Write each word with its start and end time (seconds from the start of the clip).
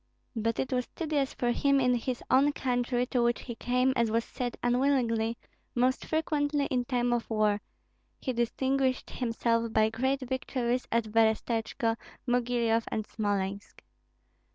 But 0.35 0.57
it 0.59 0.73
was 0.73 0.87
tedious 0.95 1.35
for 1.35 1.51
him 1.51 1.79
in 1.79 1.93
his 1.93 2.23
own 2.31 2.53
country, 2.53 3.05
to 3.05 3.21
which 3.21 3.41
he 3.41 3.53
came, 3.53 3.93
as 3.95 4.09
was 4.09 4.25
said, 4.25 4.57
unwillingly, 4.63 5.37
most 5.75 6.05
frequently 6.05 6.65
in 6.71 6.85
time 6.85 7.13
of 7.13 7.29
war; 7.29 7.61
he 8.19 8.33
distinguished 8.33 9.11
himself 9.11 9.71
by 9.71 9.91
great 9.91 10.21
victories 10.21 10.87
at 10.91 11.11
Berestechko, 11.11 11.97
Mogilyoff, 12.27 12.85
and 12.87 13.05
Smolensk. 13.05 13.83